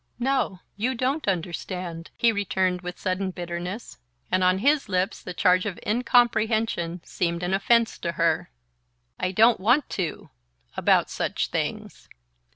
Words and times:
"No; 0.17 0.61
you 0.77 0.95
don't 0.95 1.27
understand," 1.27 2.09
he 2.17 2.31
returned 2.31 2.81
with 2.81 2.97
sudden 2.99 3.29
bitterness; 3.29 3.99
and 4.31 4.43
on 4.43 4.57
his 4.57 4.89
lips 4.89 5.21
the 5.21 5.31
charge 5.31 5.67
of 5.67 5.79
incomprehension 5.85 7.01
seemed 7.03 7.43
an 7.43 7.53
offense 7.53 7.99
to 7.99 8.13
her. 8.13 8.49
"I 9.19 9.31
don't 9.31 9.59
want 9.59 9.91
to 9.91 10.31
about 10.75 11.11
such 11.11 11.49
things!" 11.49 12.09